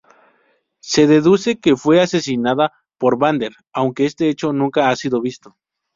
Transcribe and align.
Se 0.81 1.05
deduce 1.05 1.59
que 1.59 1.75
fue 1.75 2.01
asesinada 2.01 2.71
por 2.97 3.19
Vader, 3.19 3.51
aunque 3.71 4.07
este 4.07 4.29
hecho 4.29 4.51
nunca 4.51 4.89
ha 4.89 4.95
sido 4.95 5.21
visto. 5.21 5.57